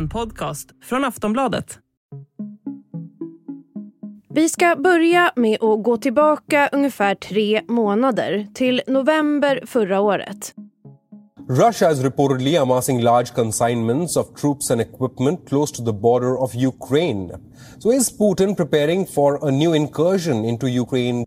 En 0.00 0.08
podcast 0.08 0.68
från 0.82 1.04
Aftonbladet. 1.04 1.78
Vi 4.34 4.48
ska 4.48 4.76
börja 4.76 5.32
med 5.36 5.62
att 5.62 5.82
gå 5.82 5.96
tillbaka 5.96 6.68
ungefär 6.72 7.14
tre 7.14 7.62
månader 7.68 8.46
till 8.54 8.82
november 8.86 9.62
förra 9.66 10.00
året. 10.00 10.54
Russia 11.48 11.90
is 11.90 12.02
reportedly 12.02 12.56
amassing 12.56 13.00
large 13.02 13.34
consignments 13.34 14.16
of 14.16 14.40
troops 14.40 14.70
and 14.70 14.80
equipment 14.80 15.48
close 15.48 15.76
to 15.76 15.84
the 15.84 15.92
border 15.92 16.42
of 16.42 16.54
Ukraine. 16.54 17.32
So 17.78 17.92
is 17.92 18.18
Putin 18.18 18.56
preparing 18.56 19.06
for 19.06 19.48
a 19.48 19.50
new 19.50 19.76
incursion 19.76 20.44
into 20.44 20.66
Ukraine? 20.66 21.26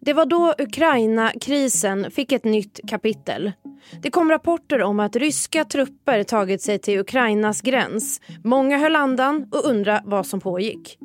Det 0.00 0.12
var 0.12 0.26
då 0.26 0.54
Ukraina-krisen 0.58 2.10
fick 2.10 2.32
ett 2.32 2.44
nytt 2.44 2.80
kapitel. 2.88 3.52
Det 4.02 4.10
kom 4.10 4.30
rapporter 4.30 4.82
om 4.82 5.00
att 5.00 5.16
ryska 5.16 5.64
trupper 5.64 6.22
tagit 6.22 6.62
sig 6.62 6.78
till 6.78 7.00
Ukrainas 7.00 7.60
gräns. 7.60 8.20
Många 8.44 8.78
höll 8.78 8.96
andan 8.96 9.48
och 9.52 9.64
undrade 9.64 10.02
vad 10.04 10.26
som 10.26 10.40
pågick. 10.40 10.98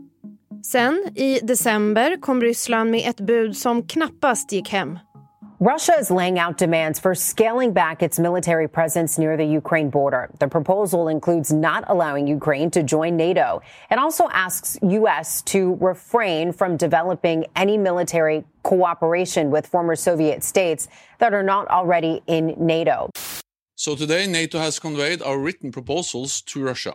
Sen, 0.63 1.05
i 1.15 1.39
december, 1.43 2.21
kom 2.21 2.41
Ryssland 2.41 2.91
med 2.91 3.09
ett 3.09 3.19
bud 3.19 3.57
som 3.57 3.87
knappast 3.87 4.51
gick 4.51 4.69
hem. 4.69 4.99
Russia 5.59 5.93
is 5.97 6.11
laying 6.11 6.37
out 6.37 6.55
demands 6.55 6.99
for 6.99 7.15
scaling 7.15 7.73
back 7.73 8.03
its 8.03 8.19
military 8.19 8.67
presence 8.67 9.17
near 9.17 9.35
the 9.35 9.43
Ukraine 9.43 9.89
border. 9.89 10.29
The 10.37 10.47
proposal 10.47 11.07
includes 11.07 11.51
not 11.51 11.83
allowing 11.87 12.27
Ukraine 12.27 12.69
to 12.71 12.83
join 12.83 13.17
NATO. 13.17 13.63
It 13.89 13.97
also 13.97 14.29
asks 14.29 14.77
U.S. 14.83 15.41
to 15.53 15.73
refrain 15.81 16.53
from 16.53 16.77
developing 16.77 17.47
any 17.55 17.75
military 17.75 18.45
cooperation 18.61 19.49
with 19.49 19.65
former 19.65 19.95
Soviet 19.95 20.43
states 20.43 20.89
that 21.17 21.33
are 21.33 21.41
not 21.41 21.67
already 21.69 22.21
in 22.27 22.53
NATO. 22.59 23.09
So 23.73 23.95
today, 23.95 24.27
NATO 24.27 24.59
has 24.59 24.77
conveyed 24.77 25.23
our 25.23 25.39
written 25.39 25.71
proposals 25.71 26.39
to 26.41 26.63
Russia. 26.63 26.93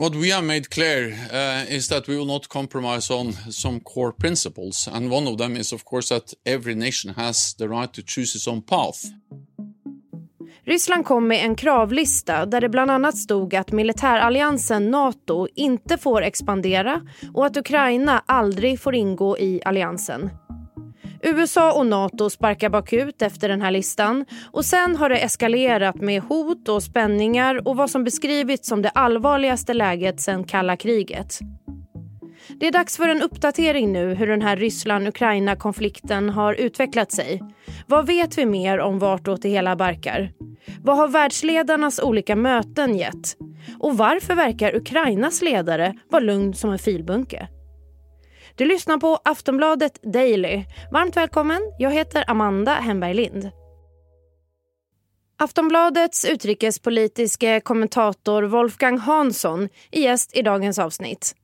What 0.00 0.14
we 0.14 0.30
have 0.30 0.46
made 0.46 0.70
clear 0.70 1.12
uh, 1.30 1.76
is 1.76 1.88
that 1.88 2.08
we 2.08 2.16
will 2.16 2.26
not 2.26 2.48
compromise 2.48 3.10
on 3.10 3.32
some 3.32 3.80
core 3.80 4.12
principles, 4.12 4.88
and 4.88 5.12
one 5.12 5.28
of 5.28 5.36
them 5.36 5.56
is, 5.56 5.72
of 5.72 5.84
course, 5.84 6.08
that 6.08 6.32
every 6.46 6.74
nation 6.74 7.14
has 7.14 7.54
the 7.54 7.68
right 7.68 7.92
to 7.92 8.02
choose 8.06 8.34
its 8.34 8.48
own 8.48 8.62
path. 8.62 9.12
Ryssland 10.64 11.04
kom 11.04 11.28
med 11.28 11.44
en 11.44 11.56
kravlista 11.56 12.46
där 12.46 12.60
det 12.60 12.68
bland 12.68 12.90
annat 12.90 13.16
stod 13.16 13.54
att 13.54 13.72
militäralliansen 13.72 14.90
Nato 14.90 15.46
inte 15.54 15.98
får 15.98 16.22
expandera 16.22 17.00
och 17.34 17.46
att 17.46 17.56
Ukraina 17.56 18.22
aldrig 18.26 18.80
får 18.80 18.94
ingå 18.94 19.38
i 19.38 19.62
alliansen. 19.64 20.30
USA 21.22 21.72
och 21.72 21.86
Nato 21.86 22.30
sparkar 22.30 22.68
bakut 22.68 23.22
efter 23.22 23.48
den 23.48 23.62
här 23.62 23.70
listan 23.70 24.24
och 24.52 24.64
sen 24.64 24.96
har 24.96 25.08
det 25.08 25.18
eskalerat 25.18 25.96
med 25.96 26.22
hot 26.22 26.68
och 26.68 26.82
spänningar 26.82 27.68
och 27.68 27.76
vad 27.76 27.90
som 27.90 28.04
beskrivits 28.04 28.68
som 28.68 28.82
det 28.82 28.88
allvarligaste 28.88 29.74
läget 29.74 30.20
sedan 30.20 30.44
kalla 30.44 30.76
kriget. 30.76 31.38
Det 32.60 32.66
är 32.66 32.72
dags 32.72 32.96
för 32.96 33.08
en 33.08 33.22
uppdatering 33.22 33.92
nu 33.92 34.14
hur 34.14 34.26
den 34.26 34.42
här 34.42 34.56
Ryssland-Ukraina-konflikten 34.56 36.30
har 36.30 36.54
utvecklat 36.54 37.12
sig. 37.12 37.42
Vad 37.86 38.06
vet 38.06 38.38
vi 38.38 38.46
mer 38.46 38.78
om 38.78 38.98
vartåt 38.98 39.42
det 39.42 39.48
hela 39.48 39.76
barkar? 39.76 40.32
Vad 40.82 40.96
har 40.96 41.08
världsledarnas 41.08 42.00
olika 42.00 42.36
möten 42.36 42.96
gett? 42.96 43.36
Och 43.78 43.98
varför 43.98 44.34
verkar 44.34 44.76
Ukrainas 44.76 45.42
ledare 45.42 45.94
vara 46.10 46.22
lugn 46.22 46.54
som 46.54 46.70
en 46.70 46.78
filbunke? 46.78 47.48
Du 48.56 48.64
lyssnar 48.64 48.98
på 48.98 49.18
Aftonbladet 49.24 50.02
Daily. 50.02 50.64
Varmt 50.92 51.16
välkommen. 51.16 51.60
Jag 51.78 51.90
heter 51.90 52.24
Amanda 52.30 52.72
Hemberg 52.72 53.14
Lind. 53.14 53.50
Aftonbladets 55.38 56.24
utrikespolitiske 56.24 57.60
kommentator 57.60 58.42
Wolfgang 58.42 58.98
Hansson 58.98 59.68
är 59.90 60.00
gäst 60.00 60.36
i 60.36 60.42
dagens 60.42 60.78
avsnitt. 60.78 61.34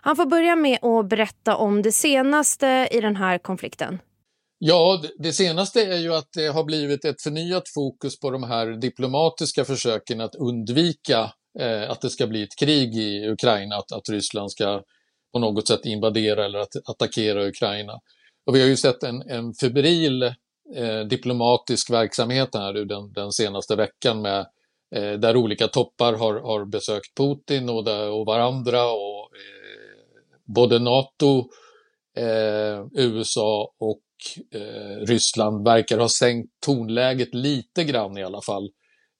Han 0.00 0.16
får 0.16 0.26
börja 0.26 0.56
med 0.56 0.84
att 0.84 1.08
berätta 1.08 1.56
om 1.56 1.82
det 1.82 1.92
senaste 1.92 2.88
i 2.90 3.00
den 3.00 3.16
här 3.16 3.38
konflikten. 3.38 3.98
Ja, 4.58 5.02
det 5.18 5.32
senaste 5.32 5.82
är 5.82 5.98
ju 5.98 6.14
att 6.14 6.28
det 6.34 6.46
har 6.46 6.64
blivit 6.64 7.04
ett 7.04 7.22
förnyat 7.22 7.68
fokus 7.68 8.20
på 8.20 8.30
de 8.30 8.42
här 8.42 8.66
diplomatiska 8.66 9.64
försöken 9.64 10.20
att 10.20 10.34
undvika 10.34 11.32
eh, 11.60 11.90
att 11.90 12.00
det 12.00 12.10
ska 12.10 12.26
bli 12.26 12.42
ett 12.42 12.56
krig 12.58 12.94
i 12.94 13.28
Ukraina, 13.28 13.76
att, 13.76 13.92
att 13.92 14.08
Ryssland 14.08 14.50
ska 14.50 14.82
på 15.34 15.40
något 15.40 15.68
sätt 15.68 15.84
invadera 15.84 16.44
eller 16.44 16.58
att 16.58 16.76
attackera 16.88 17.46
Ukraina. 17.46 17.92
Och 18.46 18.54
vi 18.56 18.60
har 18.60 18.68
ju 18.68 18.76
sett 18.76 19.02
en, 19.02 19.22
en 19.22 19.54
febril 19.54 20.22
eh, 20.76 21.00
diplomatisk 21.10 21.90
verksamhet 21.90 22.48
här 22.54 22.72
den, 22.72 23.12
den 23.12 23.32
senaste 23.32 23.76
veckan 23.76 24.22
med 24.22 24.46
eh, 24.94 25.12
där 25.12 25.36
olika 25.36 25.68
toppar 25.68 26.12
har, 26.12 26.40
har 26.40 26.64
besökt 26.64 27.16
Putin 27.16 27.68
och, 27.68 27.84
där, 27.84 28.10
och 28.10 28.26
varandra 28.26 28.84
och 28.84 29.20
eh, 29.20 30.38
både 30.44 30.78
NATO, 30.78 31.38
eh, 32.16 32.86
USA 32.92 33.74
och 33.78 34.02
eh, 34.54 35.06
Ryssland 35.06 35.64
verkar 35.64 35.98
ha 35.98 36.08
sänkt 36.08 36.50
tonläget 36.66 37.34
lite 37.34 37.84
grann 37.84 38.18
i 38.18 38.24
alla 38.24 38.40
fall. 38.42 38.70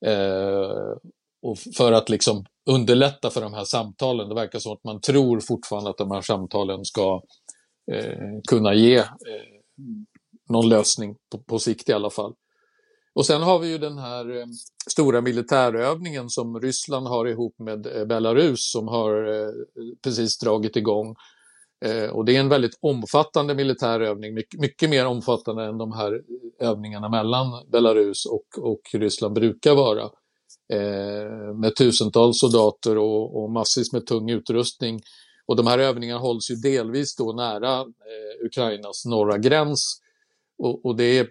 Eh, 0.06 0.96
och 1.42 1.58
för 1.76 1.92
att 1.92 2.08
liksom 2.08 2.44
underlätta 2.70 3.30
för 3.30 3.40
de 3.40 3.54
här 3.54 3.64
samtalen. 3.64 4.28
Det 4.28 4.34
verkar 4.34 4.58
som 4.58 4.72
att 4.72 4.84
man 4.84 5.00
tror 5.00 5.40
fortfarande 5.40 5.90
att 5.90 5.98
de 5.98 6.10
här 6.10 6.20
samtalen 6.20 6.84
ska 6.84 7.22
eh, 7.92 8.40
kunna 8.48 8.74
ge 8.74 8.96
eh, 8.96 9.04
någon 10.48 10.68
lösning 10.68 11.16
på, 11.32 11.38
på, 11.38 11.58
sikt 11.58 11.88
i 11.88 11.92
alla 11.92 12.10
fall. 12.10 12.34
Och 13.14 13.26
sen 13.26 13.42
har 13.42 13.58
vi 13.58 13.68
ju 13.68 13.78
den 13.78 13.98
här 13.98 14.36
eh, 14.36 14.46
stora 14.90 15.20
militärövningen 15.20 16.30
som 16.30 16.60
Ryssland 16.60 17.06
har 17.06 17.26
ihop 17.26 17.58
med 17.58 17.86
eh, 17.86 18.04
Belarus 18.04 18.70
som 18.72 18.88
har 18.88 19.24
eh, 19.24 19.52
precis 20.02 20.38
dragit 20.38 20.76
igång. 20.76 21.14
Eh, 21.84 22.10
och 22.10 22.24
det 22.24 22.36
är 22.36 22.40
en 22.40 22.48
väldigt 22.48 22.78
omfattande 22.80 23.54
militärövning, 23.54 24.34
mycket, 24.34 24.60
mycket, 24.60 24.90
mer 24.90 25.06
omfattande 25.06 25.64
än 25.64 25.78
de 25.78 25.92
här 25.92 26.22
övningarna 26.58 27.08
mellan 27.08 27.70
Belarus 27.72 28.26
och, 28.26 28.46
och 28.58 28.80
Ryssland 28.92 29.34
brukar 29.34 29.74
vara 29.74 30.10
eh, 30.72 31.54
med 31.54 31.76
tusentals 31.76 32.40
soldater 32.40 32.98
och, 32.98 33.42
och 33.42 33.50
massvis 33.50 33.92
med 33.92 34.06
tung 34.06 34.30
utrustning. 34.30 35.00
Och 35.46 35.56
de 35.56 35.66
här 35.66 35.78
övningarna 35.78 36.20
hålls 36.20 36.50
ju 36.50 36.54
delvis 36.54 37.16
då 37.16 37.32
nära 37.32 37.80
eh, 37.80 38.46
Ukrainas 38.46 39.04
norra 39.04 39.38
gräns. 39.38 40.00
Och, 40.58 40.86
och, 40.86 40.96
det 40.96 41.28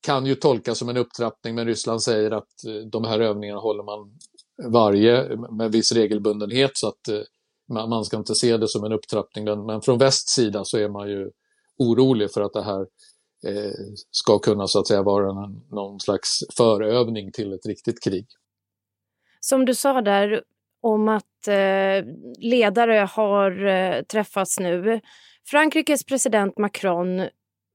kan 0.00 0.26
ju 0.26 0.34
tolkas 0.34 0.78
som 0.78 0.88
en 0.88 0.96
upptrappning, 0.96 1.54
men 1.54 1.66
Ryssland 1.66 2.02
säger 2.02 2.30
att 2.30 2.64
eh, 2.66 2.74
de 2.74 3.04
här 3.04 3.20
övningarna 3.20 3.60
håller 3.60 3.82
man 3.82 4.18
varje 4.72 5.36
med 5.50 5.72
viss 5.72 5.92
regelbundenhet 5.92 6.70
så 6.74 6.88
att 6.88 7.08
eh, 7.08 7.20
man, 7.68 7.88
man, 7.88 8.04
ska 8.04 8.16
inte 8.16 8.34
se 8.34 8.56
det 8.56 8.68
som 8.68 8.84
en 8.84 8.92
upptrappning. 8.92 9.44
Men, 9.44 9.66
men 9.66 9.82
från 9.82 9.98
västs 9.98 10.32
sida 10.32 10.64
så 10.64 10.78
är 10.78 10.88
man 10.88 11.08
ju 11.08 11.30
orolig 11.78 12.32
för 12.32 12.40
att 12.40 12.52
det 12.52 12.62
här 12.62 12.80
eh, 12.80 12.86
ska 14.10 14.38
kunna 14.38 14.66
så 14.66 14.78
att 14.78 14.86
säga 14.86 15.02
vara 15.02 15.32
någon 15.70 16.00
slags 16.00 16.38
förövning 16.56 17.32
till 17.32 17.52
ett 17.52 17.66
riktigt 17.66 18.02
krig. 18.02 18.26
Som 19.40 19.64
du 19.64 19.74
sa 19.74 20.00
där 20.00 20.42
om 20.82 21.08
att 21.08 21.48
eh, 21.48 22.04
ledare 22.38 23.08
har 23.10 23.66
eh, 23.66 24.02
träffats 24.02 24.60
nu. 24.60 25.00
Frankrikes 25.50 26.04
president 26.04 26.58
Macron 26.58 27.28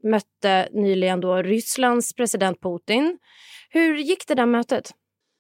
mötte 0.04 0.70
nyligen 0.72 1.22
då 1.22 1.36
Rysslands 1.36 2.14
president 2.16 2.62
Putin. 2.62 3.20
Hur 3.70 3.98
gick 3.98 4.28
det 4.28 4.36
där 4.36 4.46
mötet? 4.46 4.92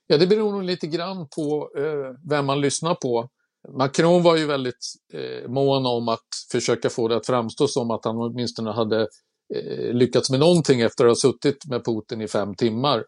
Ja, 0.07 0.17
det 0.17 0.27
beror 0.27 0.51
nog 0.51 0.63
lite 0.63 0.87
grann 0.87 1.27
på 1.35 1.69
eh, 1.77 2.29
vem 2.29 2.45
man 2.45 2.61
lyssnar 2.61 2.95
på. 2.95 3.29
Macron 3.77 4.23
var 4.23 4.35
ju 4.37 4.45
väldigt 4.45 4.93
eh, 5.13 5.49
mån 5.49 5.85
om 5.85 6.09
att 6.09 6.27
försöka 6.51 6.89
få 6.89 7.07
det 7.07 7.15
att 7.15 7.25
framstå 7.25 7.67
som 7.67 7.91
att 7.91 8.05
han 8.05 8.17
åtminstone 8.17 8.71
hade 8.71 9.01
Eh, 9.01 9.07
Eh, 9.55 9.93
lyckats 9.93 10.29
med 10.29 10.39
någonting 10.39 10.81
efter 10.81 11.05
att 11.05 11.09
ha 11.09 11.15
suttit 11.15 11.65
med 11.65 11.85
Putin 11.85 12.21
i 12.21 12.27
fem 12.27 12.55
timmar. 12.55 13.03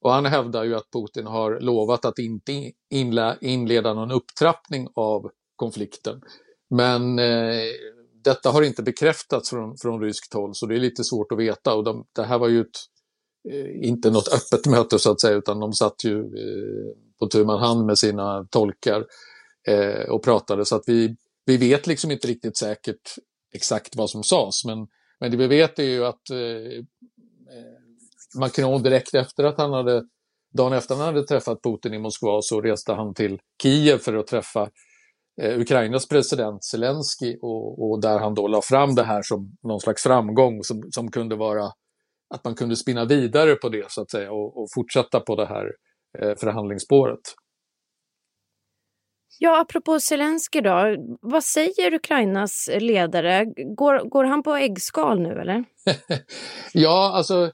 Och 0.00 0.12
han 0.12 0.26
hävdar 0.26 0.64
ju 0.64 0.74
att 0.74 0.90
Putin 0.92 1.26
har 1.26 1.60
lovat 1.60 2.04
att 2.04 2.18
inte 2.18 2.72
inleda 3.40 3.94
någon 3.94 4.10
upptrappning 4.10 4.88
av 4.94 5.30
konflikten. 5.56 6.20
Men 6.70 7.18
eh, 7.18 7.64
detta 8.24 8.50
har 8.50 8.62
inte 8.62 8.82
bekräftats 8.82 9.50
från, 9.50 9.76
från 9.76 10.00
ryskt 10.00 10.34
håll 10.34 10.54
så 10.54 10.66
det 10.66 10.74
är 10.74 10.78
lite 10.78 11.04
svårt 11.04 11.32
att 11.32 11.38
veta. 11.38 11.74
Och 11.74 11.84
de, 11.84 12.04
det 12.12 12.22
här 12.22 12.38
var 12.38 12.48
ju 12.48 12.60
ett, 12.60 12.76
eh, 13.52 13.88
inte 13.88 14.10
något 14.10 14.28
öppet 14.28 14.66
möte 14.66 14.98
så 14.98 15.10
att 15.10 15.20
säga 15.20 15.36
utan 15.36 15.60
de 15.60 15.72
satt 15.72 16.04
ju 16.04 16.18
eh, 16.18 16.96
på 17.18 17.26
tu 17.26 17.44
man 17.44 17.60
hand 17.60 17.86
med 17.86 17.98
sina 17.98 18.46
tolkar 18.50 19.06
eh, 19.68 20.10
och 20.10 20.24
pratade 20.24 20.64
så 20.64 20.76
att 20.76 20.84
vi, 20.86 21.16
vi 21.44 21.56
vet 21.56 21.86
liksom 21.86 22.10
inte 22.10 22.28
riktigt 22.28 22.56
säkert 22.56 23.14
exakt 23.54 23.96
vad 23.96 24.10
som 24.10 24.22
sades 24.22 24.64
men 24.64 24.86
men 25.20 25.30
det 25.30 25.36
vi 25.36 25.46
vet 25.46 25.78
är 25.78 25.84
ju 25.84 26.04
att 26.04 26.30
eh, 26.30 26.38
eh 26.38 27.76
Macron 28.40 28.82
direkt 28.82 29.14
efter 29.14 29.44
att 29.44 29.58
han 29.58 29.72
hade, 29.72 30.04
dagen 30.54 30.72
efter 30.72 30.94
han 30.94 31.04
hade 31.04 31.26
träffat 31.26 31.62
Putin 31.62 31.94
i 31.94 31.98
Moskva 31.98 32.42
så 32.42 32.60
reste 32.60 32.92
han 32.92 33.14
till 33.14 33.38
Kiev 33.62 33.98
för 33.98 34.14
att 34.14 34.26
träffa 34.26 34.70
eh, 35.42 35.60
Ukrainas 35.60 36.08
president 36.08 36.64
Zelensky 36.64 37.36
och, 37.42 37.90
och, 37.90 38.00
där 38.00 38.18
han 38.18 38.34
då 38.34 38.48
la 38.48 38.62
fram 38.62 38.94
det 38.94 39.02
här 39.02 39.22
som 39.22 39.56
någon 39.62 39.80
slags 39.80 40.02
framgång 40.02 40.62
som, 40.62 40.82
som 40.90 41.10
kunde 41.10 41.36
vara 41.36 41.64
att 42.34 42.44
man 42.44 42.54
kunde 42.54 42.76
spinna 42.76 43.04
vidare 43.04 43.54
på 43.54 43.68
det 43.68 43.90
så 43.90 44.02
att 44.02 44.10
säga 44.10 44.32
och, 44.32 44.62
och 44.62 44.68
fortsätta 44.74 45.20
på 45.20 45.36
det 45.36 45.46
här 45.46 45.72
eh, 46.18 46.36
förhandlingsspåret. 46.36 47.20
Ja, 49.38 49.60
apropå 49.60 50.00
Zelensky 50.00 50.60
då. 50.60 50.96
Vad 51.20 51.44
säger 51.44 51.94
Ukrainas 51.94 52.70
ledare? 52.80 53.44
Går, 53.76 54.08
går 54.08 54.24
han 54.24 54.42
på 54.42 54.54
äggskal 54.54 55.20
nu 55.20 55.40
eller? 55.40 55.64
ja, 56.72 57.12
alltså 57.14 57.50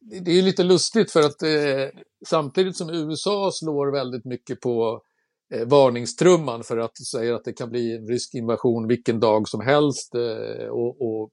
det 0.00 0.38
är 0.38 0.42
lite 0.42 0.62
lustigt 0.62 1.10
för 1.10 1.20
att 1.20 1.42
eh, 1.42 2.00
samtidigt 2.26 2.76
som 2.76 2.90
USA 2.90 3.50
slår 3.52 3.92
väldigt 3.92 4.24
mycket 4.24 4.60
på 4.60 5.00
eh, 5.54 5.68
varningstrumman 5.68 6.62
för 6.62 6.78
att 6.78 6.98
säga 6.98 7.34
att 7.34 7.44
det 7.44 7.52
kan 7.52 7.70
bli 7.70 7.96
en 7.96 8.08
rysk 8.08 8.34
invasion 8.34 8.88
vilken 8.88 9.20
dag 9.20 9.48
som 9.48 9.60
helst 9.60 10.14
eh, 10.14 10.66
och, 10.66 11.02
och 11.02 11.30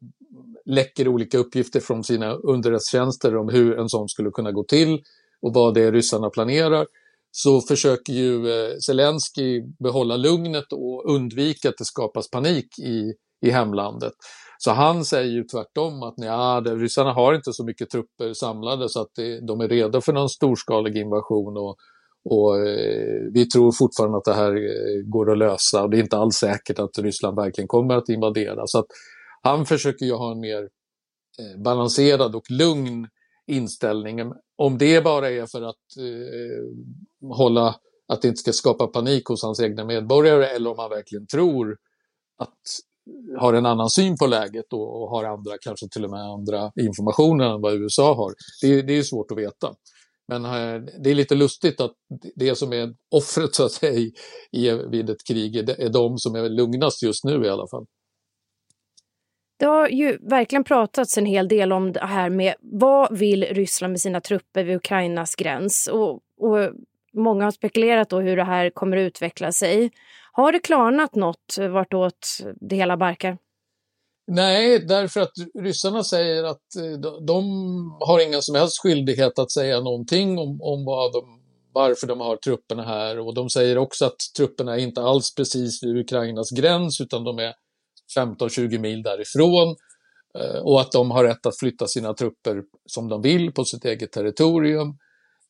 läcker 0.65 1.07
olika 1.07 1.37
uppgifter 1.37 1.79
från 1.79 2.03
sina 2.03 2.33
underrättelsetjänster 2.33 3.37
om 3.37 3.49
hur 3.49 3.79
en 3.79 3.89
sån 3.89 4.09
skulle 4.09 4.31
kunna 4.31 4.51
gå 4.51 4.63
till 4.63 5.01
och 5.41 5.53
vad 5.53 5.73
det 5.73 5.81
är 5.81 5.91
ryssarna 5.91 6.29
planerar 6.29 6.87
så 7.31 7.61
försöker 7.61 8.13
ju 8.13 8.49
eh, 8.49 8.77
Zelensky 8.85 9.61
behålla 9.79 10.17
lugnet 10.17 10.73
och 10.73 11.15
undvika 11.15 11.69
att 11.69 11.77
det 11.77 11.85
skapas 11.85 12.29
panik 12.29 12.79
i, 12.79 13.13
i 13.45 13.49
hemlandet. 13.51 14.13
Så 14.57 14.71
han 14.71 15.05
säger 15.05 15.31
ju 15.31 15.43
tvärtom 15.43 16.03
att 16.03 16.13
ja, 16.17 16.63
ryssarna 16.65 17.13
har 17.13 17.33
inte 17.33 17.53
så 17.53 17.65
mycket 17.65 17.89
trupper 17.89 18.33
samlade 18.33 18.89
så 18.89 19.01
att 19.01 19.11
det, 19.15 19.47
de 19.47 19.61
är 19.61 19.67
redo 19.67 20.01
för 20.01 20.13
någon 20.13 20.29
storskalig 20.29 20.97
invasion 20.97 21.57
och, 21.57 21.75
och 22.29 22.67
eh, 22.67 23.21
vi 23.33 23.45
tror 23.45 23.71
fortfarande 23.71 24.17
att 24.17 24.25
det 24.25 24.33
här 24.33 24.55
eh, 24.55 25.03
går 25.05 25.31
att 25.31 25.37
lösa 25.37 25.83
och 25.83 25.89
det 25.89 25.97
är 25.97 26.01
inte 26.01 26.17
alls 26.17 26.35
säkert 26.35 26.79
att 26.79 26.99
Ryssland 26.99 27.35
verkligen 27.35 27.67
kommer 27.67 27.95
att 27.95 28.09
invadera. 28.09 28.61
Så 28.65 28.79
att 28.79 28.85
han 29.41 29.65
försöker 29.65 30.05
ju 30.05 30.13
ha 30.13 30.31
en 30.31 30.39
mer 30.39 30.61
eh, 31.39 31.61
balanserad 31.63 32.35
och 32.35 32.51
lugn 32.51 33.07
inställningen, 33.47 34.33
Om 34.57 34.77
det 34.77 35.03
bara 35.03 35.29
är 35.29 35.45
för 35.45 35.61
att 35.61 35.97
eh, 35.99 37.35
hålla, 37.37 37.75
att 38.07 38.21
det 38.21 38.27
inte 38.27 38.39
ska 38.39 38.51
skapa 38.53 38.87
panik 38.87 39.25
hos 39.25 39.43
hans 39.43 39.59
egna 39.59 39.85
medborgare 39.85 40.47
eller 40.47 40.69
om 40.69 40.79
han 40.79 40.89
verkligen 40.89 41.27
tror 41.27 41.77
att 42.37 42.49
eh, 43.09 43.41
har 43.41 43.53
en 43.53 43.65
annan 43.65 43.89
syn 43.89 44.17
på 44.17 44.27
läget 44.27 44.73
och, 44.73 45.01
och 45.01 45.09
har 45.09 45.23
andra, 45.23 45.51
kanske 45.61 45.87
till 45.89 46.05
och 46.05 46.11
med 46.11 46.21
andra 46.21 46.71
informationer 46.75 47.45
än 47.55 47.61
vad 47.61 47.73
USA 47.73 48.13
har. 48.13 48.33
Det, 48.61 48.81
det 48.81 48.97
är 48.97 49.03
svårt 49.03 49.31
att 49.31 49.37
veta. 49.37 49.73
Men 50.27 50.45
eh, 50.45 50.81
det 51.03 51.09
är 51.09 51.15
lite 51.15 51.35
lustigt 51.35 51.81
att 51.81 51.93
det 52.35 52.55
som 52.55 52.73
är 52.73 52.95
offret 53.11 53.55
så 53.55 53.65
att 53.65 53.71
säga 53.71 54.11
i, 54.51 54.71
vid 54.91 55.09
ett 55.09 55.27
krig 55.27 55.55
är 55.55 55.89
de 55.89 56.17
som 56.17 56.35
är 56.35 56.49
lugnast 56.49 57.03
just 57.03 57.23
nu 57.23 57.45
i 57.45 57.49
alla 57.49 57.67
fall. 57.67 57.85
Det 59.57 59.65
har 59.65 59.87
ju 59.87 60.17
verkligen 60.21 60.63
pratats 60.63 61.17
en 61.17 61.25
hel 61.25 61.47
del 61.47 61.73
om 61.73 61.91
det 61.91 62.05
här 62.05 62.29
med 62.29 62.53
vad 62.61 63.17
vill 63.17 63.43
Ryssland 63.43 63.91
med 63.91 64.01
sina 64.01 64.21
trupper 64.21 64.63
vid 64.63 64.75
Ukrainas 64.75 65.35
gräns? 65.35 65.89
Och, 65.91 66.13
och 66.39 66.71
många 67.13 67.43
har 67.43 67.51
spekulerat 67.51 68.09
då 68.09 68.19
hur 68.19 68.37
det 68.37 68.43
här 68.43 68.69
kommer 68.69 68.97
att 68.97 69.01
utveckla 69.01 69.51
sig. 69.51 69.91
Har 70.31 70.51
det 70.51 70.59
klarnat 70.59 71.15
något 71.15 71.57
vartåt 71.71 72.37
det 72.55 72.75
hela 72.75 72.97
barkar? 72.97 73.37
Nej, 74.27 74.79
därför 74.79 75.21
att 75.21 75.33
ryssarna 75.59 76.03
säger 76.03 76.43
att 76.43 76.75
eh, 76.75 77.11
de 77.21 77.43
har 77.99 78.19
ingen 78.27 78.41
som 78.41 78.55
helst 78.55 78.81
skyldighet 78.81 79.39
att 79.39 79.51
säga 79.51 79.79
någonting 79.79 80.37
om, 80.37 80.61
om 80.61 80.85
vad 80.85 81.13
de, 81.13 81.39
varför 81.73 82.07
de 82.07 82.19
har 82.19 82.35
trupperna 82.35 82.83
här 82.83 83.19
och 83.19 83.33
de 83.33 83.49
säger 83.49 83.77
också 83.77 84.05
att 84.05 84.17
trupperna 84.37 84.75
är 84.75 84.79
inte 84.79 85.01
alls 85.01 85.35
precis 85.35 85.83
vid 85.83 85.97
Ukrainas 85.97 86.51
gräns 86.51 87.01
utan 87.01 87.23
de 87.23 87.39
är 87.39 87.53
15-20 88.17 88.77
mil 88.77 89.03
därifrån 89.03 89.75
eh, 90.39 90.59
och 90.59 90.81
att 90.81 90.91
de 90.91 91.11
har 91.11 91.23
rätt 91.23 91.45
att 91.45 91.59
flytta 91.59 91.87
sina 91.87 92.13
trupper 92.13 92.63
som 92.85 93.09
de 93.09 93.21
vill 93.21 93.51
på 93.51 93.65
sitt 93.65 93.85
eget 93.85 94.11
territorium. 94.11 94.97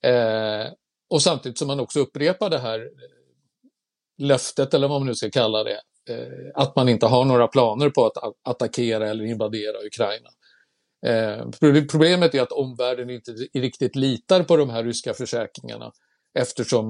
Eh, 0.03 0.67
och 1.09 1.21
samtidigt 1.21 1.57
som 1.57 1.67
man 1.67 1.79
också 1.79 1.99
upprepar 1.99 2.49
det 2.49 2.59
här 2.59 2.79
eh, 2.79 4.25
löftet, 4.25 4.73
eller 4.73 4.87
vad 4.87 5.01
man 5.01 5.07
nu 5.07 5.15
ska 5.15 5.29
kalla 5.29 5.63
det, 5.63 5.81
eh, 6.09 6.51
att 6.55 6.75
man 6.75 6.89
inte 6.89 7.05
har 7.05 7.25
några 7.25 7.47
planer 7.47 7.89
på 7.89 8.05
att 8.05 8.33
attackera 8.43 9.09
eller 9.09 9.23
invadera 9.25 9.85
Ukraina. 9.85 10.29
Eh, 11.05 11.49
problemet 11.91 12.35
är 12.35 12.41
att 12.41 12.51
omvärlden 12.51 13.09
inte 13.09 13.31
riktigt 13.53 13.95
litar 13.95 14.43
på 14.43 14.57
de 14.57 14.69
här 14.69 14.83
ryska 14.83 15.13
försäkringarna 15.13 15.91
eftersom 16.39 16.87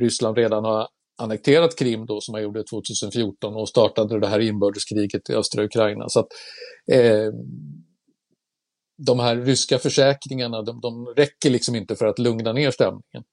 Ryssland 0.00 0.36
redan 0.36 0.64
har 0.64 0.88
annekterat 1.16 1.78
Krim 1.78 2.06
då 2.06 2.20
som 2.20 2.32
man 2.32 2.42
gjorde 2.42 2.64
2014 2.64 3.54
och 3.54 3.68
startade 3.68 4.20
det 4.20 4.26
här 4.26 4.40
inbördeskriget 4.40 5.30
i 5.30 5.34
östra 5.34 5.64
Ukraina. 5.64 6.08
Så 6.08 6.20
att, 6.20 6.26
eh, 6.92 7.32
de 9.06 9.20
här 9.20 9.36
ryska 9.36 9.78
försäkringarna, 9.78 10.62
de, 10.62 10.80
de 10.80 11.06
räcker 11.06 11.50
liksom 11.50 11.74
inte 11.74 11.96
för 11.96 12.06
att 12.06 12.18
lugna 12.18 12.52
ner 12.52 12.70
stämningen. 12.70 13.24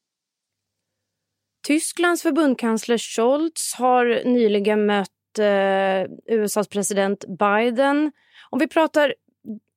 Tysklands 1.68 2.22
förbundskansler 2.22 2.98
Scholz 2.98 3.74
har 3.78 4.26
nyligen 4.26 4.86
mött 4.86 5.40
eh, 5.40 6.36
USAs 6.36 6.68
president 6.68 7.26
Biden. 7.40 8.12
Om 8.50 8.60
vi 8.60 8.68
pratar, 8.68 9.14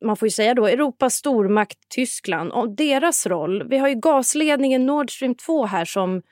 man 0.05 0.17
får 0.17 0.27
ju 0.27 0.31
säga 0.31 0.55
då, 0.55 0.67
Europas 0.67 1.15
stormakt 1.15 1.79
Tyskland 1.89 2.53
och 2.53 2.77
deras 2.77 3.27
roll. 3.27 3.69
Vi 3.69 3.79
har 3.79 3.89
ju 3.89 3.95
gasledningen 3.95 4.87
Nord 4.87 5.11
Stream 5.11 5.35
2 5.35 5.67
här 5.67 5.85
som 5.85 6.23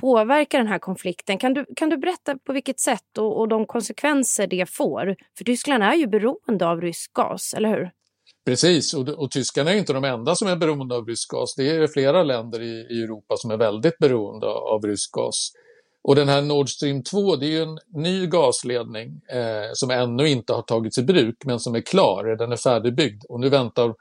påverkar 0.00 0.58
den 0.58 0.66
här 0.66 0.78
konflikten. 0.78 1.38
Kan 1.38 1.54
du, 1.54 1.66
kan 1.76 1.88
du 1.88 1.96
berätta 1.96 2.38
på 2.46 2.52
vilket 2.52 2.80
sätt 2.80 3.18
och, 3.18 3.40
och 3.40 3.48
de 3.48 3.66
konsekvenser 3.66 4.46
det 4.46 4.70
får? 4.70 5.16
För 5.38 5.44
Tyskland 5.44 5.82
är 5.82 5.94
ju 5.94 6.06
beroende 6.06 6.66
av 6.66 6.80
rysk 6.80 7.12
gas, 7.12 7.54
eller 7.56 7.68
hur? 7.68 7.90
Precis, 8.46 8.94
och, 8.94 9.08
och 9.08 9.30
tyskarna 9.30 9.72
är 9.72 9.76
inte 9.76 9.92
de 9.92 10.04
enda 10.04 10.34
som 10.34 10.48
är 10.48 10.56
beroende 10.56 10.94
av 10.94 11.06
rysk 11.06 11.30
gas. 11.30 11.54
Det 11.56 11.70
är 11.70 11.86
flera 11.86 12.22
länder 12.22 12.62
i, 12.62 12.86
i 12.90 13.02
Europa 13.02 13.36
som 13.36 13.50
är 13.50 13.56
väldigt 13.56 13.98
beroende 13.98 14.46
av 14.46 14.82
rysk 14.82 15.12
gas. 15.12 15.52
Och 16.02 16.14
den 16.14 16.28
här 16.28 16.42
Nord 16.42 16.68
Stream 16.68 17.02
2, 17.02 17.36
det 17.36 17.46
är 17.46 17.50
ju 17.50 17.62
en 17.62 17.78
ny 17.94 18.26
gasledning 18.26 19.20
eh, 19.32 19.70
som 19.72 19.90
ännu 19.90 20.28
inte 20.28 20.52
har 20.52 20.62
tagits 20.62 20.98
i 20.98 21.02
bruk, 21.02 21.36
men 21.44 21.60
som 21.60 21.74
är 21.74 21.80
klar. 21.80 22.36
Den 22.36 22.52
är 22.52 22.56
färdigbyggd 22.56 23.24
och 23.28 23.40
nu 23.40 23.48
väntar 23.48 23.94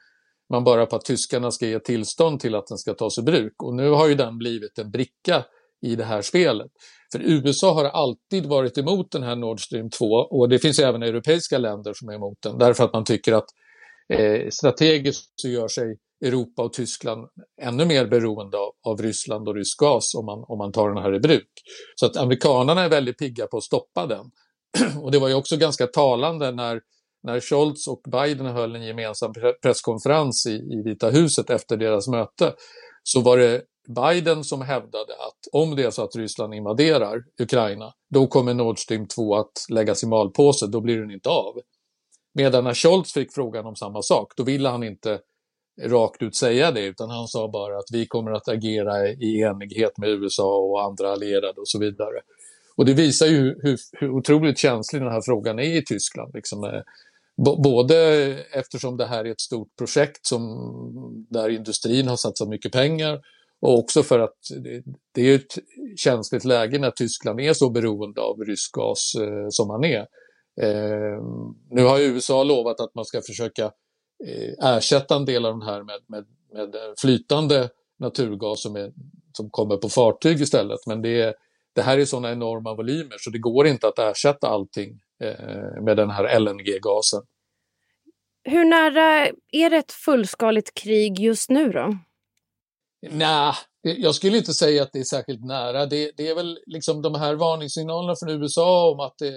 man 0.49 0.63
bara 0.63 0.85
på 0.85 0.95
att 0.95 1.05
tyskarna 1.05 1.51
ska 1.51 1.67
ge 1.67 1.79
tillstånd 1.79 2.39
till 2.39 2.55
att 2.55 2.67
den 2.67 2.77
ska 2.77 2.93
tas 2.93 3.17
i 3.17 3.21
bruk. 3.21 3.63
Och 3.63 3.73
nu 3.73 3.89
har 3.89 4.07
ju 4.07 4.15
den 4.15 4.37
blivit 4.37 4.79
en 4.79 4.91
bricka 4.91 5.43
i 5.81 5.95
det 5.95 6.03
här 6.03 6.21
spelet. 6.21 6.71
För 7.11 7.19
USA 7.19 7.73
har 7.73 7.85
alltid 7.85 8.45
varit 8.45 8.77
emot 8.77 9.11
den 9.11 9.23
här 9.23 9.35
Nord 9.35 9.65
Stream 9.65 9.89
2 9.89 10.05
och 10.05 10.49
det 10.49 10.59
finns 10.59 10.79
även 10.79 11.03
europeiska 11.03 11.57
länder 11.57 11.93
som 11.93 12.09
är 12.09 12.13
emot 12.13 12.37
den 12.43 12.57
därför 12.57 12.83
att 12.83 12.93
man 12.93 13.05
tycker 13.05 13.33
att 13.33 13.47
eh, 14.13 14.49
strategiskt 14.49 15.31
så 15.35 15.47
gör 15.47 15.67
sig 15.67 15.97
Europa 16.25 16.63
och 16.63 16.73
Tyskland 16.73 17.27
ännu 17.61 17.85
mer 17.85 18.07
beroende 18.07 18.57
av, 18.57 18.71
av, 18.87 19.01
Ryssland 19.01 19.47
och 19.47 19.55
rysk 19.55 19.79
gas 19.79 20.15
om 20.15 20.25
man, 20.25 20.45
om 20.47 20.57
man 20.57 20.71
tar 20.71 20.89
den 20.89 21.03
här 21.03 21.15
i 21.15 21.19
bruk. 21.19 21.49
Så 21.95 22.05
att 22.05 22.17
amerikanerna 22.17 22.83
är 22.83 22.89
väldigt 22.89 23.17
pigga 23.17 23.47
på 23.47 23.57
att 23.57 23.63
stoppa 23.63 24.07
den. 24.07 24.25
och 25.01 25.11
det 25.11 25.19
var 25.19 25.27
ju 25.27 25.33
också 25.33 25.57
ganska 25.57 25.87
talande 25.87 26.51
när, 26.51 26.81
när 27.23 27.39
Scholz 27.39 27.87
och 27.87 28.01
Biden 28.11 28.45
höll 28.45 28.75
en 28.75 28.85
gemensam 28.85 29.33
presskonferens 29.61 30.45
i, 30.45 30.53
i 30.53 30.81
Vita 30.85 31.09
huset 31.09 31.49
efter 31.49 31.77
deras 31.77 32.07
möte 32.07 32.53
så 33.03 33.21
var 33.21 33.37
det 33.37 33.61
Biden 33.95 34.43
som 34.43 34.61
hävdade 34.61 35.13
att 35.13 35.47
om 35.51 35.75
det 35.75 35.83
är 35.83 35.91
så 35.91 36.03
att 36.03 36.15
Ryssland 36.15 36.53
invaderar 36.53 37.23
Ukraina, 37.41 37.93
då 38.09 38.27
kommer 38.27 38.53
Nord 38.53 38.79
Stream 38.79 39.07
2 39.07 39.35
att 39.35 39.65
läggas 39.69 40.03
i 40.03 40.07
malpåse, 40.07 40.67
då 40.67 40.81
blir 40.81 40.97
den 40.97 41.11
inte 41.11 41.29
av. 41.29 41.59
Medan 42.33 42.63
när 42.63 42.73
Scholz 42.73 43.13
fick 43.13 43.33
frågan 43.33 43.65
om 43.65 43.75
samma 43.75 44.01
sak, 44.01 44.33
då 44.35 44.43
ville 44.43 44.69
han 44.69 44.83
inte 44.83 45.19
rakt 45.81 46.21
ut 46.21 46.35
säga 46.35 46.71
det, 46.71 46.85
utan 46.85 47.09
han 47.09 47.27
sa 47.27 47.47
bara 47.47 47.77
att 47.77 47.91
vi 47.91 48.07
kommer 48.07 48.31
att 48.31 48.47
agera 48.47 49.07
i 49.07 49.41
enighet 49.41 49.97
med 49.97 50.09
USA 50.09 50.57
och 50.57 50.83
andra 50.83 51.11
allierade 51.11 51.61
och 51.61 51.67
så 51.67 51.79
vidare. 51.79 52.21
Och 52.75 52.85
det 52.85 52.93
visar 52.93 53.27
ju 53.27 53.59
hur, 53.61 53.77
hur 53.91 54.09
otroligt 54.09 54.57
känslig 54.57 55.01
den 55.01 55.11
här 55.11 55.21
frågan 55.21 55.59
är 55.59 55.77
i 55.77 55.85
Tyskland. 55.85 56.33
Liksom, 56.33 56.83
både 57.63 57.97
eftersom 58.51 58.97
det 58.97 59.05
här 59.05 59.25
är 59.25 59.31
ett 59.31 59.41
stort 59.41 59.75
projekt 59.77 60.25
som, 60.25 61.27
där 61.29 61.49
industrin 61.49 62.07
har 62.07 62.15
satsat 62.15 62.49
mycket 62.49 62.71
pengar 62.71 63.21
och 63.61 63.79
också 63.79 64.03
för 64.03 64.19
att 64.19 64.37
det 65.15 65.21
är 65.21 65.35
ett 65.35 65.57
känsligt 65.97 66.45
läge 66.45 66.79
när 66.79 66.91
Tyskland 66.91 67.39
är 67.39 67.53
så 67.53 67.69
beroende 67.69 68.21
av 68.21 68.39
rysk 68.39 68.71
gas 68.71 69.15
eh, 69.15 69.47
som 69.49 69.67
man 69.67 69.83
är. 69.83 70.07
Eh, 70.61 71.23
nu 71.69 71.83
har 71.83 71.99
USA 71.99 72.43
lovat 72.43 72.79
att 72.79 72.95
man 72.95 73.05
ska 73.05 73.21
försöka 73.21 73.71
eh, 74.27 74.75
ersätta 74.75 75.15
en 75.15 75.25
del 75.25 75.45
av 75.45 75.59
den 75.59 75.67
här 75.67 75.83
med, 75.83 75.99
med, 76.07 76.25
med 76.53 76.75
flytande 77.01 77.69
naturgas 77.99 78.61
som, 78.61 78.75
är, 78.75 78.91
som 79.33 79.49
kommer 79.49 79.77
på 79.77 79.89
fartyg 79.89 80.41
istället. 80.41 80.79
Men 80.87 81.01
det, 81.01 81.21
är, 81.21 81.33
det 81.73 81.81
här 81.81 81.97
är 81.97 82.05
sådana 82.05 82.31
enorma 82.31 82.75
volymer 82.75 83.15
så 83.19 83.29
det 83.29 83.39
går 83.39 83.67
inte 83.67 83.87
att 83.87 83.99
ersätta 83.99 84.47
allting 84.47 85.01
eh, 85.23 85.83
med 85.83 85.97
den 85.97 86.09
här 86.09 86.39
LNG-gasen. 86.39 87.21
Hur 88.43 88.65
nära 88.65 89.27
är 89.51 89.69
det 89.69 89.77
ett 89.77 89.91
fullskaligt 89.91 90.73
krig 90.73 91.19
just 91.19 91.49
nu 91.49 91.71
då? 91.71 91.97
Nej, 93.01 93.53
jag 93.81 94.15
skulle 94.15 94.37
inte 94.37 94.53
säga 94.53 94.83
att 94.83 94.93
det 94.93 94.99
är 94.99 95.03
särskilt 95.03 95.45
nära. 95.45 95.85
Det, 95.85 96.11
det, 96.17 96.27
är 96.27 96.35
väl 96.35 96.59
liksom 96.65 97.01
de 97.01 97.15
här 97.15 97.35
varningssignalerna 97.35 98.15
från 98.15 98.41
USA 98.41 98.91
om 98.91 98.99
att 98.99 99.15
det 99.19 99.33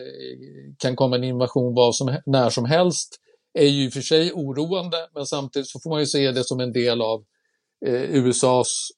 kan 0.78 0.96
komma 0.96 1.16
en 1.16 1.24
invasion 1.24 1.74
var 1.74 1.92
som, 1.92 2.18
när 2.26 2.50
som 2.50 2.64
helst 2.64 3.18
är 3.54 3.66
ju 3.66 3.84
i 3.84 3.88
och 3.88 3.92
för 3.92 4.00
sig 4.00 4.32
oroande, 4.32 5.08
men 5.14 5.26
samtidigt 5.26 5.68
så 5.68 5.80
får 5.80 5.90
man 5.90 6.00
ju 6.00 6.06
se 6.06 6.30
det 6.30 6.44
som 6.44 6.60
en 6.60 6.72
del 6.72 7.02
av 7.02 7.24
eh, 7.86 8.02
USAs 8.02 8.88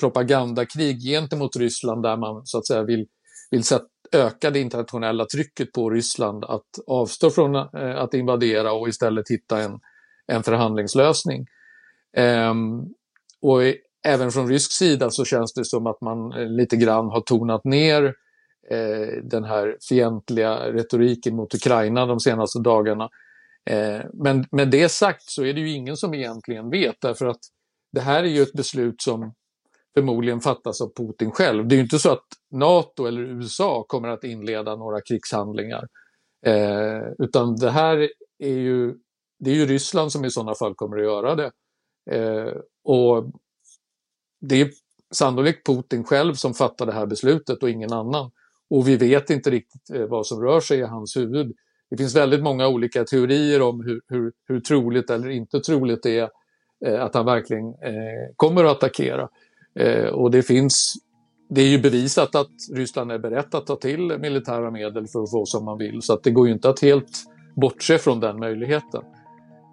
propagandakrig 0.00 1.00
gentemot 1.00 1.56
Ryssland 1.56 2.02
där 2.02 2.16
man 2.16 2.46
så 2.46 2.58
att 2.58 2.66
säga 2.66 2.82
vill, 2.82 3.06
vill 3.50 3.62
öka 4.12 4.50
det 4.50 4.60
internationella 4.60 5.26
trycket 5.26 5.72
på 5.72 5.90
Ryssland 5.90 6.44
att 6.44 6.68
avstå 6.86 7.30
från 7.30 7.54
eh, 7.54 7.96
att 7.96 8.14
invadera 8.14 8.72
och 8.72 8.88
istället 8.88 9.30
hitta 9.30 9.60
en, 9.60 9.80
en 10.26 10.42
förhandlingslösning. 10.42 11.46
Eh, 12.16 12.54
och 13.42 13.62
även 14.06 14.30
från 14.30 14.48
rysk 14.48 14.72
sida 14.72 15.10
så 15.10 15.24
känns 15.24 15.52
det 15.52 15.64
som 15.64 15.86
att 15.86 16.00
man 16.00 16.32
eh, 16.32 16.46
lite 16.46 16.76
grann 16.76 17.08
har 17.08 17.20
tonat 17.20 17.64
ner 17.64 18.04
eh, 18.70 19.22
den 19.22 19.44
här 19.44 19.76
fientliga 19.88 20.72
retoriken 20.72 21.36
mot 21.36 21.54
Ukraina 21.54 22.06
de 22.06 22.20
senaste 22.20 22.58
dagarna. 22.58 23.08
Eh, 23.70 24.00
men 24.12 24.46
med 24.50 24.70
det 24.70 24.88
sagt 24.88 25.22
så 25.30 25.44
är 25.44 25.54
det 25.54 25.60
ju 25.60 25.70
ingen 25.70 25.96
som 25.96 26.14
egentligen 26.14 26.70
vet 26.70 26.96
därför 27.00 27.26
att 27.26 27.40
det 27.92 28.00
här 28.00 28.24
är 28.24 28.28
ju 28.28 28.42
ett 28.42 28.52
beslut 28.52 29.02
som 29.02 29.34
förmodligen 29.94 30.40
fattas 30.40 30.80
av 30.80 30.92
Putin 30.96 31.30
själv. 31.30 31.68
Det 31.68 31.74
är 31.74 31.76
ju 31.76 31.82
inte 31.82 31.98
så 31.98 32.10
att 32.10 32.26
NATO 32.50 33.06
eller 33.06 33.22
USA 33.22 33.84
kommer 33.88 34.08
att 34.08 34.24
inleda 34.24 34.76
några 34.76 35.00
krigshandlingar. 35.00 35.86
Eh, 36.46 37.02
utan 37.18 37.56
det 37.56 37.70
här 37.70 38.08
är 38.38 38.58
ju, 38.58 38.94
det 39.38 39.50
är 39.50 39.54
ju 39.54 39.66
Ryssland 39.66 40.12
som 40.12 40.24
i 40.24 40.30
sådana 40.30 40.54
fall 40.54 40.74
kommer 40.74 40.96
att 40.96 41.04
göra 41.04 41.34
det. 41.34 41.50
Eh, 42.10 42.52
och 42.84 43.24
det 44.40 44.60
är 44.60 44.70
sannolikt 45.10 45.66
Putin 45.66 46.04
själv 46.04 46.34
som 46.34 46.54
fattar 46.54 46.86
det 46.86 46.92
här 46.92 47.06
beslutet 47.06 47.62
och 47.62 47.70
ingen 47.70 47.92
annan. 47.92 48.30
Och 48.70 48.88
vi 48.88 48.96
vet 48.96 49.30
inte 49.30 49.50
riktigt 49.50 49.90
eh, 49.90 50.06
vad 50.06 50.26
som 50.26 50.42
rör 50.42 50.60
sig 50.60 50.78
i 50.78 50.82
hans 50.82 51.16
huvud. 51.16 51.52
Det 51.90 51.96
finns 51.96 52.16
väldigt 52.16 52.42
många 52.42 52.68
olika 52.68 53.04
teorier 53.04 53.62
om 53.62 53.84
hur, 53.84 54.00
hur, 54.08 54.32
hur 54.48 54.60
troligt 54.60 55.10
eller 55.10 55.28
inte 55.28 55.60
troligt 55.60 56.02
det 56.02 56.18
är 56.18 56.30
eh, 56.86 57.04
att 57.04 57.14
han 57.14 57.26
verkligen 57.26 57.68
eh, 57.68 58.34
kommer 58.36 58.64
att 58.64 58.76
attackera. 58.76 59.28
Eh, 59.74 60.06
och 60.06 60.30
det 60.30 60.42
finns 60.42 60.94
det 61.52 61.60
är 61.60 61.68
ju 61.68 61.78
bevisat 61.78 62.34
att 62.34 62.50
Ryssland 62.72 63.12
är 63.12 63.18
berett 63.18 63.54
att 63.54 63.66
ta 63.66 63.76
till 63.76 64.18
militära 64.18 64.70
medel 64.70 65.06
för 65.06 65.22
att 65.22 65.30
få 65.30 65.46
som 65.46 65.64
man 65.64 65.78
vill 65.78 66.02
så 66.02 66.12
att 66.12 66.22
det 66.22 66.30
går 66.30 66.46
ju 66.46 66.52
inte 66.52 66.68
att 66.68 66.80
helt 66.80 67.24
bortse 67.56 67.98
från 67.98 68.20
den 68.20 68.38
möjligheten. 68.38 69.02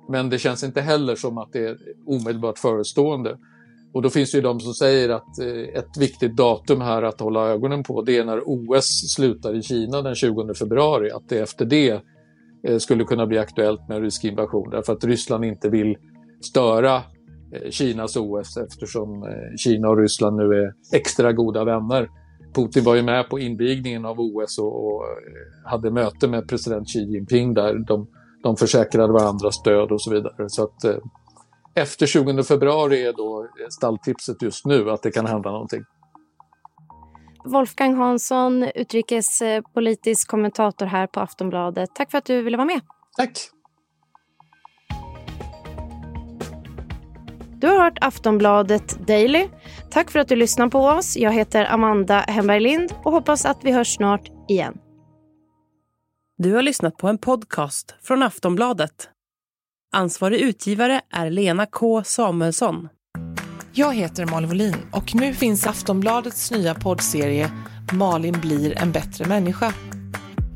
Men 0.09 0.29
det 0.29 0.39
känns 0.39 0.63
inte 0.63 0.81
heller 0.81 1.15
som 1.15 1.38
att 1.38 1.53
det 1.53 1.59
är 1.59 1.77
omedelbart 2.05 2.59
förestående. 2.59 3.38
Och 3.94 4.01
då 4.01 4.10
finns 4.10 4.32
det 4.32 4.38
ju 4.38 4.41
de 4.41 4.60
som 4.60 4.74
säger 4.74 5.10
att 5.10 5.39
eh, 5.39 5.79
ett 5.79 5.98
viktigt 6.00 6.36
datum 6.36 6.82
här 6.82 7.03
att 7.03 7.20
hålla 7.20 7.48
ögonen 7.48 7.84
på 7.84 8.01
det 8.01 8.17
är 8.17 8.25
när 8.25 8.41
OS 8.46 9.13
slutar 9.15 9.56
i 9.56 9.62
Kina 9.62 10.01
den 10.01 10.15
20 10.15 10.53
februari. 10.53 11.12
Att 11.12 11.29
det 11.29 11.39
efter 11.39 11.65
det 11.65 12.01
eh, 12.67 12.77
skulle 12.77 13.03
kunna 13.03 13.27
bli 13.27 13.38
aktuellt 13.38 13.88
med 13.88 13.98
en 13.98 14.03
rysk 14.03 14.24
invasion 14.24 14.70
därför 14.70 14.94
att 14.94 15.03
Ryssland 15.03 15.46
inte 15.46 15.70
vill 15.70 15.98
störa 16.41 16.96
eh, 16.96 17.70
Kinas 17.70 18.15
OS 18.15 18.58
eftersom 18.58 19.25
Kina 19.58 19.89
och 19.89 19.98
Ryssland 19.98 20.38
nu 20.38 20.44
är 20.44 20.74
extra 20.94 21.34
goda 21.34 21.63
vänner. 21.63 22.10
Putin 22.56 22.84
var 22.84 22.96
ju 22.96 23.01
med 23.01 23.29
på 23.29 23.39
invigningen 23.39 24.06
av 24.06 24.20
OS 24.20 24.60
och, 24.60 25.03
hade 25.65 25.91
möte 25.91 26.27
med 26.27 26.48
president 26.48 26.88
Xi 26.88 27.00
Jinping 27.00 27.53
där. 27.53 27.74
De, 27.88 28.08
de 28.44 28.56
försäkrade 28.56 29.13
varandra 29.13 29.51
stöd 29.51 29.91
och 29.91 30.01
så 30.01 30.12
vidare. 30.12 30.50
Så 30.50 30.63
att 30.63 30.86
efter 31.77 32.05
20 32.05 32.43
februari 32.43 33.05
är 33.05 33.13
då 33.13 33.48
stalltipset 33.69 34.41
just 34.41 34.65
nu 34.65 34.91
att 34.91 35.03
det 35.03 35.12
kan 35.12 35.25
hända 35.25 35.51
någonting. 35.51 35.84
Wolfgang 37.46 37.96
Hansson, 37.96 38.63
utrikespolitisk 38.63 40.27
kommentator 40.27 40.86
här 40.86 41.07
på 41.07 41.19
Aftonbladet. 41.19 41.89
Tack 41.96 42.12
för 42.12 42.17
att 42.17 42.25
du 42.25 42.41
ville 42.41 42.57
vara 42.57 42.65
med. 42.65 42.81
Tack. 43.17 43.31
Du 47.60 47.67
har 47.67 47.84
hört 47.84 47.98
Aftonbladet 48.01 49.07
Daily. 49.07 49.48
Tack 49.91 50.12
för 50.12 50.19
att 50.19 50.27
du 50.27 50.36
lyssnar 50.36 50.67
på 50.67 50.79
oss. 50.79 51.17
Jag 51.17 51.31
heter 51.31 51.65
Amanda 51.65 52.19
Hemberg 52.19 52.60
Lind 52.60 52.93
och 53.03 53.12
hoppas 53.12 53.46
att 53.46 53.57
vi 53.63 53.72
hörs 53.72 53.96
snart 53.96 54.31
igen. 54.50 54.77
Du 56.38 56.53
har 56.53 56.62
lyssnat 56.62 56.98
på 56.98 57.07
en 57.07 57.17
podcast 57.17 57.96
från 58.01 58.24
Aftonbladet. 58.24 59.10
Ansvarig 59.91 60.39
utgivare 60.39 61.01
är 61.13 61.29
Lena 61.29 61.65
K 61.65 62.03
Samuelsson. 62.03 62.89
Jag 63.74 63.96
heter 63.96 64.25
Malin 64.25 64.50
Wollin 64.50 64.75
och 64.91 65.15
nu 65.15 65.34
finns 65.34 65.67
Aftonbladets 65.67 66.51
nya 66.51 66.75
poddserie 66.75 67.51
Malin 67.94 68.38
blir 68.41 68.77
en 68.77 68.91
bättre 68.91 69.25
människa. 69.25 69.74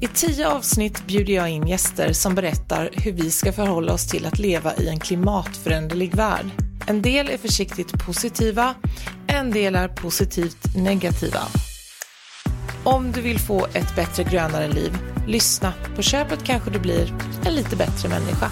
I 0.02 0.08
tio 0.08 0.50
avsnitt 0.50 1.08
bjuder 1.08 1.34
jag 1.34 1.50
in 1.50 1.68
gäster 1.68 2.14
som 2.14 2.36
berättar 2.36 2.90
hur 2.94 3.12
vi 3.12 3.32
ska 3.32 3.54
förhålla 3.54 3.94
oss 3.94 4.10
till 4.10 4.26
att 4.26 4.40
leva 4.40 4.76
i 4.76 4.88
en 4.88 5.00
klimatföränderlig 5.00 6.16
värld. 6.16 6.46
En 6.88 7.02
del 7.02 7.30
är 7.30 7.38
försiktigt 7.38 8.06
positiva, 8.06 8.76
en 9.28 9.52
del 9.52 9.76
är 9.76 9.88
positivt 9.88 10.76
negativa. 10.76 11.40
Om 12.84 13.12
du 13.12 13.22
vill 13.22 13.40
få 13.40 13.66
ett 13.66 13.96
bättre 13.96 14.24
grönare 14.24 14.68
liv, 14.68 14.98
lyssna. 15.28 15.74
På 15.96 16.02
köpet 16.02 16.44
kanske 16.44 16.72
du 16.72 16.80
blir 16.80 17.14
en 17.46 17.54
lite 17.54 17.76
bättre 17.76 18.10
människa. 18.10 18.52